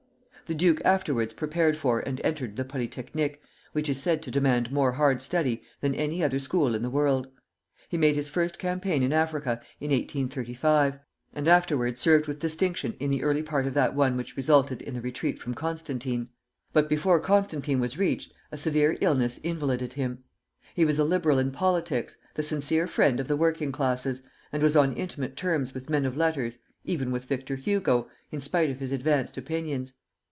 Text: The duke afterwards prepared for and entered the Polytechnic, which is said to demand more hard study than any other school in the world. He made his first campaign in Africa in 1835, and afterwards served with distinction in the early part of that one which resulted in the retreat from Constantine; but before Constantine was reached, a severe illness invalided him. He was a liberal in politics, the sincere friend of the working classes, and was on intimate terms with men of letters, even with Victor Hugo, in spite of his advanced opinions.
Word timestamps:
The 0.47 0.55
duke 0.57 0.83
afterwards 0.83 1.31
prepared 1.31 1.77
for 1.77 2.01
and 2.01 2.19
entered 2.25 2.57
the 2.57 2.65
Polytechnic, 2.65 3.41
which 3.71 3.87
is 3.87 4.01
said 4.01 4.21
to 4.23 4.31
demand 4.31 4.69
more 4.69 4.91
hard 4.91 5.21
study 5.21 5.63
than 5.79 5.95
any 5.95 6.21
other 6.21 6.39
school 6.39 6.75
in 6.75 6.81
the 6.81 6.89
world. 6.89 7.29
He 7.87 7.97
made 7.97 8.17
his 8.17 8.27
first 8.27 8.59
campaign 8.59 9.01
in 9.01 9.13
Africa 9.13 9.61
in 9.79 9.91
1835, 9.91 10.99
and 11.33 11.47
afterwards 11.47 12.01
served 12.01 12.27
with 12.27 12.39
distinction 12.41 12.97
in 12.99 13.09
the 13.11 13.23
early 13.23 13.41
part 13.41 13.65
of 13.65 13.73
that 13.75 13.95
one 13.95 14.17
which 14.17 14.35
resulted 14.35 14.81
in 14.81 14.93
the 14.93 14.99
retreat 14.99 15.39
from 15.39 15.53
Constantine; 15.53 16.27
but 16.73 16.89
before 16.89 17.21
Constantine 17.21 17.79
was 17.79 17.97
reached, 17.97 18.33
a 18.51 18.57
severe 18.57 18.97
illness 18.99 19.37
invalided 19.45 19.93
him. 19.93 20.21
He 20.75 20.83
was 20.83 20.99
a 20.99 21.05
liberal 21.05 21.39
in 21.39 21.51
politics, 21.51 22.17
the 22.33 22.43
sincere 22.43 22.87
friend 22.87 23.21
of 23.21 23.29
the 23.29 23.37
working 23.37 23.71
classes, 23.71 24.21
and 24.51 24.61
was 24.61 24.75
on 24.75 24.97
intimate 24.97 25.37
terms 25.37 25.73
with 25.73 25.89
men 25.89 26.05
of 26.05 26.17
letters, 26.17 26.57
even 26.83 27.09
with 27.09 27.23
Victor 27.23 27.55
Hugo, 27.55 28.09
in 28.33 28.41
spite 28.41 28.69
of 28.69 28.81
his 28.81 28.91
advanced 28.91 29.37
opinions. 29.37 29.93